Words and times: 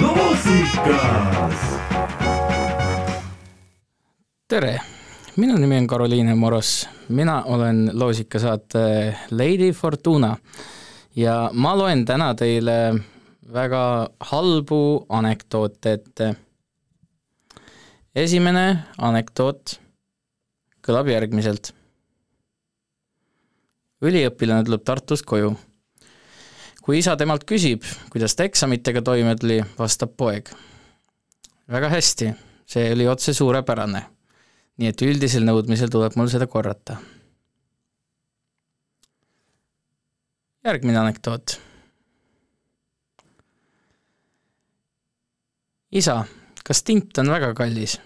loosikas. 0.00 1.60
tere, 4.48 4.80
minu 5.36 5.56
nimi 5.58 5.76
on 5.76 5.86
Karoliine 5.86 6.34
Moros, 6.34 6.88
mina 7.08 7.42
olen 7.42 7.90
loosikasaate 7.92 9.16
Lady 9.30 9.72
Fortuna 9.72 10.36
ja 11.16 11.50
ma 11.52 11.78
loen 11.78 12.04
täna 12.04 12.34
teile 12.34 12.94
väga 13.52 14.08
halbu 14.20 15.06
anekdoote 15.08 15.92
ette. 15.92 16.34
esimene 18.14 18.78
anekdoot 18.98 19.83
kõlab 20.84 21.08
järgmiselt. 21.08 21.72
üliõpilane 24.04 24.64
tuleb 24.64 24.84
Tartust 24.84 25.24
koju. 25.24 25.54
kui 26.82 26.98
isa 26.98 27.16
temalt 27.16 27.44
küsib, 27.48 27.82
kuidas 28.12 28.34
ta 28.36 28.44
eksamitega 28.44 29.02
toime 29.02 29.36
tuli, 29.36 29.62
vastab 29.78 30.16
poeg. 30.16 30.50
väga 31.68 31.88
hästi, 31.88 32.32
see 32.66 32.92
oli 32.92 33.08
otse 33.08 33.34
suurepärane. 33.34 34.06
nii 34.76 34.88
et 34.88 35.02
üldisel 35.02 35.44
nõudmisel 35.44 35.90
tuleb 35.90 36.16
mul 36.16 36.28
seda 36.28 36.46
korrata. 36.46 36.96
järgmine 40.64 40.98
anekdoot 40.98 41.60
isa, 45.94 46.24
kas 46.64 46.82
tint 46.82 47.18
on 47.18 47.30
väga 47.30 47.54
kallis? 47.54 47.98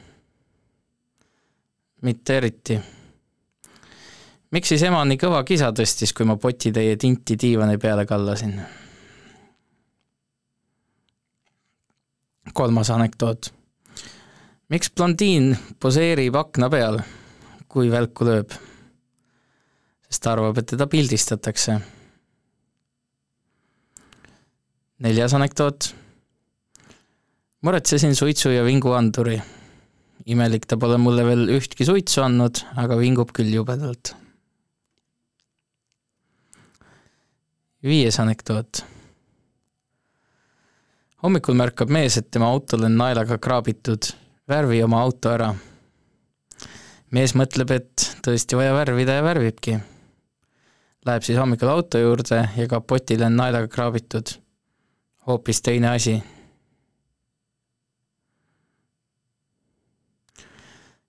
Mitte 2.02 2.36
eriti. 2.36 2.80
miks 4.50 4.68
siis 4.68 4.82
ema 4.82 5.04
nii 5.04 5.18
kõva 5.20 5.42
kisa 5.44 5.72
tõstis, 5.72 6.14
kui 6.14 6.26
ma 6.26 6.36
potitäie 6.36 6.96
tinti 6.96 7.36
diivani 7.40 7.78
peale 7.78 8.06
kallasin? 8.06 8.60
kolmas 12.54 12.90
anekdoot. 12.90 13.52
miks 14.68 14.90
blondiin 14.90 15.56
poseerib 15.80 16.34
akna 16.34 16.70
peal, 16.70 16.98
kui 17.68 17.90
välku 17.90 18.24
lööb? 18.24 18.52
sest 20.08 20.22
ta 20.22 20.32
arvab, 20.32 20.58
et 20.58 20.66
teda 20.74 20.86
pildistatakse. 20.86 21.80
neljas 24.98 25.34
anekdoot 25.34 25.94
muretsesin 27.60 28.14
suitsu 28.14 28.50
ja 28.50 28.64
vinguanduri. 28.64 29.42
Imelik, 30.26 30.66
ta 30.66 30.78
pole 30.80 30.98
mulle 30.98 31.24
veel 31.26 31.48
ühtki 31.58 31.86
suitsu 31.86 32.24
andnud, 32.24 32.62
aga 32.76 32.98
vingub 32.98 33.32
küll 33.36 33.52
jubedalt. 33.54 34.14
viies 37.82 38.16
anekdoot. 38.18 38.82
hommikul 41.22 41.54
märkab 41.54 41.90
mees, 41.94 42.16
et 42.18 42.30
tema 42.30 42.50
autol 42.50 42.84
on 42.84 42.96
naelaga 42.98 43.38
kraabitud, 43.38 44.10
värvi 44.48 44.82
oma 44.82 45.02
auto 45.02 45.30
ära. 45.30 45.54
mees 47.10 47.34
mõtleb, 47.34 47.70
et 47.70 48.10
tõesti 48.22 48.56
vaja 48.56 48.74
värvida 48.74 49.20
ja 49.20 49.22
värvibki. 49.22 49.78
Läheb 51.06 51.22
siis 51.22 51.38
hommikul 51.38 51.68
auto 51.68 51.98
juurde 51.98 52.42
ja 52.56 52.68
kapotile 52.68 53.26
on 53.26 53.36
naelaga 53.36 53.68
kraabitud 53.68 54.38
hoopis 55.28 55.62
teine 55.62 55.88
asi 55.88 56.22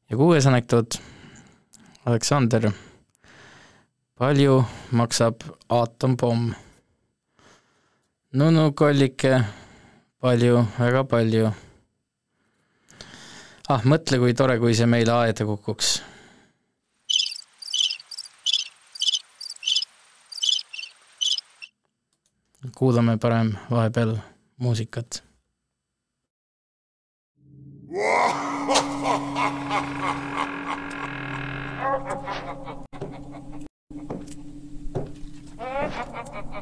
ja 0.10 0.18
kuues 0.18 0.46
anekdoot, 0.50 0.98
Aleksander, 2.06 2.72
palju 4.18 4.64
maksab 4.92 5.44
aatompomm? 5.70 6.54
Nunu 8.34 8.72
kollike, 8.74 9.42
palju, 10.22 10.66
väga 10.80 11.04
palju. 11.04 11.52
ah, 13.70 13.82
mõtle, 13.86 14.18
kui 14.18 14.34
tore, 14.34 14.58
kui 14.60 14.74
see 14.74 14.90
meile 14.90 15.14
aeda 15.14 15.46
kukuks. 15.46 16.02
kuulame 22.76 23.18
parem 23.18 23.54
vahepeal 23.72 24.18
muusikat 24.60 25.24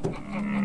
Mm-hmm. 0.07 0.56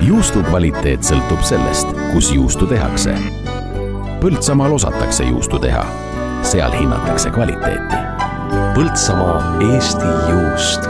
Juustu 0.00 0.42
kvaliteet 0.42 1.02
sõltub 1.04 1.42
sellest, 1.44 1.90
kus 2.12 2.30
juustu 2.32 2.66
tehakse. 2.66 3.14
Põltsamaal 4.22 4.74
osatakse 4.78 5.26
juustu 5.28 5.58
teha, 5.62 5.84
seal 6.42 6.72
hinnatakse 6.74 7.30
kvaliteeti. 7.34 8.00
Põltsamaa 8.74 9.58
Eesti 9.72 10.10
juust 10.30 10.88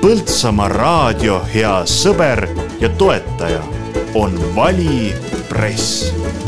Põltsamaa 0.00 0.68
raadio 0.72 1.42
hea 1.52 1.74
sõber 1.84 2.46
ja 2.80 2.88
toetaja 2.98 3.60
on 4.16 4.38
Vali 4.56 5.12
Press 5.50 6.39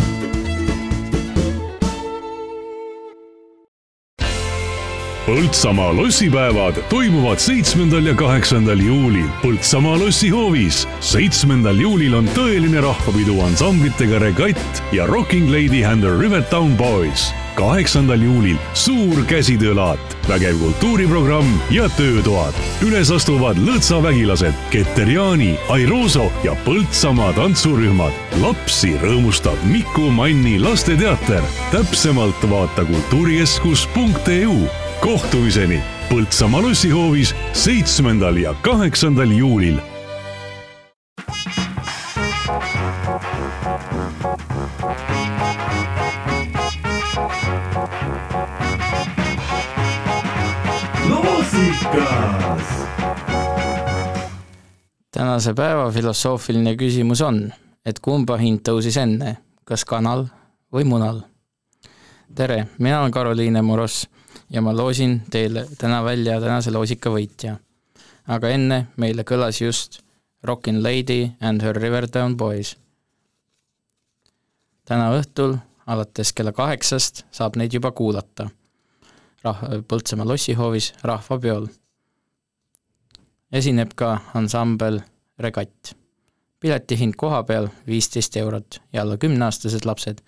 Põltsamaa 5.23 5.93
lossipäevad 5.97 6.81
toimuvad 6.91 7.39
seitsmendal 7.39 8.09
ja 8.11 8.15
kaheksandal 8.19 8.81
juulil 8.83 9.29
Põltsamaa 9.43 10.01
lossihoovis. 10.01 10.81
seitsmendal 11.01 11.79
juulil 11.79 12.17
on 12.19 12.27
tõeline 12.35 12.83
rahvapidu 12.83 13.37
ansamblitega 13.47 14.19
Regatt 14.19 14.83
ja 14.93 15.07
Rocking 15.07 15.47
Lady 15.47 15.85
and 15.87 16.03
the 16.03 16.11
Rivertown 16.11 16.75
Boys. 16.77 17.31
kaheksandal 17.55 18.19
juulil 18.19 18.59
suur 18.75 19.23
käsitöölaat, 19.25 20.19
vägev 20.29 20.59
kultuuriprogramm 20.59 21.55
ja 21.71 21.87
töötoad. 21.89 22.55
üles 22.83 23.15
astuvad 23.15 23.63
lõõtsavägilased 23.63 24.59
Keter 24.71 25.09
Jaani, 25.09 25.55
Airoso 25.69 26.33
ja 26.43 26.57
Põltsamaa 26.67 27.33
tantsurühmad. 27.33 28.13
lapsi 28.43 28.97
rõõmustab 28.99 29.63
Miku 29.71 30.11
Manni 30.11 30.59
lasteteater. 30.59 31.43
täpsemalt 31.71 32.51
vaata 32.51 32.85
kultuurikeskus.eu 32.85 34.67
kohtumiseni 35.03 35.83
Põltsamaa 36.11 36.63
lossihoovis 36.63 37.35
seitsmendal 37.53 38.37
ja 38.37 38.55
kaheksandal 38.55 39.31
juulil. 39.31 39.81
loosikas 51.09 52.63
tänase 55.11 55.55
päeva 55.55 55.91
filosoofiline 55.91 56.77
küsimus 56.77 57.21
on, 57.27 57.53
et 57.87 57.99
kumba 57.99 58.39
hind 58.39 58.63
tõusis 58.63 59.03
enne, 59.03 59.37
kas 59.65 59.85
kanal 59.85 60.29
või 60.73 60.87
munal? 60.87 61.25
tere, 62.35 62.67
mina 62.79 63.01
olen 63.01 63.11
Karoliine 63.11 63.63
Moros 63.63 64.05
ja 64.53 64.61
ma 64.63 64.77
loosin 64.77 65.23
teile 65.31 65.67
täna 65.79 66.05
välja 66.05 66.41
tänase 66.41 66.71
loosika 66.71 67.11
võitja. 67.11 67.57
aga 68.29 68.49
enne 68.49 68.87
meile 68.97 69.25
kõlas 69.25 69.61
just 69.63 70.01
Rockin' 70.43 70.83
Lady 70.83 71.33
and 71.41 71.63
her 71.63 71.77
Rivertown 71.77 72.37
Boys. 72.37 72.77
täna 74.85 75.11
õhtul 75.19 75.57
alates 75.87 76.33
kella 76.33 76.53
kaheksast 76.53 77.25
saab 77.31 77.57
neid 77.57 77.73
juba 77.73 77.91
kuulata 77.91 78.51
rah-, 79.45 79.65
Põltsamaa 79.89 80.29
lossihoovis 80.29 80.93
rahvapeol. 81.03 81.67
esineb 83.53 83.97
ka 83.97 84.19
ansambel 84.35 85.01
Regatt. 85.39 85.95
piletihind 86.61 87.15
koha 87.17 87.43
peal 87.43 87.69
viisteist 87.87 88.37
eurot 88.37 88.83
ja 88.93 89.03
alla 89.03 89.17
kümneaastased 89.17 89.85
lapsed 89.85 90.23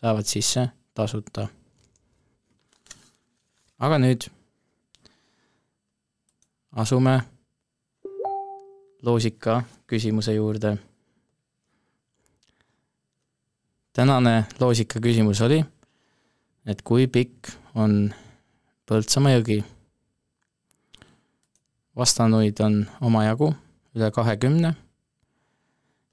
saavad 0.00 0.24
sisse 0.24 0.68
tasuta 0.94 1.48
aga 3.78 3.98
nüüd 4.02 4.26
asume 6.72 7.20
loosika 9.02 9.62
küsimuse 9.86 10.34
juurde. 10.34 10.78
tänane 13.92 14.44
loosika 14.60 15.00
küsimus 15.00 15.40
oli, 15.42 15.64
et 16.66 16.82
kui 16.82 17.06
pikk 17.06 17.50
on 17.74 18.14
Põltsamaa 18.88 19.34
jõgi. 19.36 19.64
vastanuid 21.96 22.60
on 22.60 22.86
omajagu, 23.00 23.52
üle 23.94 24.10
kahekümne 24.10 24.74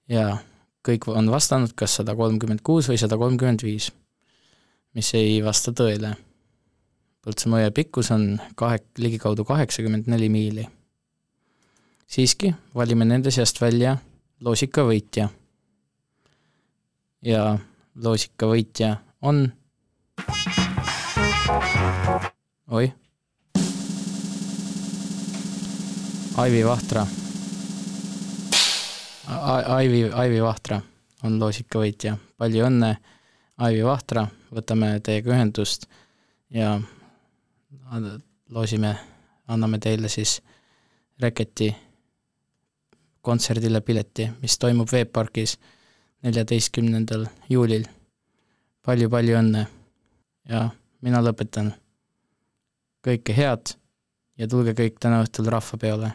ja 0.10 0.38
kõik 0.86 1.08
on 1.08 1.32
vastanud 1.32 1.74
kas 1.76 1.96
sada 1.96 2.16
kolmkümmend 2.16 2.62
kuus 2.62 2.90
või 2.90 2.98
sada 2.98 3.18
kolmkümmend 3.18 3.64
viis, 3.64 3.92
mis 4.94 5.14
ei 5.14 5.44
vasta 5.44 5.72
tõele 5.72 6.16
Põltsamaa 7.26 7.64
jõe 7.64 7.72
pikkus 7.74 8.12
on 8.14 8.26
kahe, 8.54 8.78
ligikaudu 9.02 9.44
kaheksakümmend 9.50 10.06
neli 10.14 10.30
miili. 10.30 10.68
siiski 12.08 12.52
valime 12.76 13.06
nende 13.06 13.32
seast 13.32 13.62
välja 13.62 13.98
loosika 14.46 14.84
võitja. 14.86 15.30
ja 17.22 17.58
loosika 17.96 18.46
võitja 18.46 18.96
on 19.22 19.52
oih. 22.68 22.94
Aivi 26.38 26.66
Vahtra. 26.66 27.08
Aivi, 29.66 30.04
Aivi 30.14 30.42
Vahtra 30.42 30.82
on 31.24 31.40
loosika 31.40 31.80
võitja, 31.80 32.18
palju 32.38 32.68
õnne, 32.68 32.98
Aivi 33.58 33.82
Vahtra, 33.84 34.28
võtame 34.54 35.00
teiega 35.00 35.34
ühendust 35.34 35.88
ja 36.54 36.76
loosime, 38.50 38.96
anname 39.48 39.80
teile 39.80 40.10
siis 40.10 40.42
Reketi 41.20 41.76
kontserdile 43.22 43.82
pileti, 43.82 44.30
mis 44.42 44.60
toimub 44.60 44.92
Veepargis 44.92 45.58
neljateistkümnendal 46.24 47.26
juulil 47.50 47.86
palju,. 47.86 47.96
palju-palju 48.86 49.38
õnne 49.40 49.66
ja 50.50 50.70
mina 51.02 51.22
lõpetan. 51.22 51.74
kõike 53.06 53.34
head 53.38 53.76
ja 54.38 54.48
tulge 54.48 54.74
kõik 54.74 55.00
täna 55.00 55.22
õhtul 55.24 55.50
rahvapeole. 55.50 56.12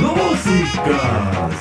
músicas. 0.00 1.58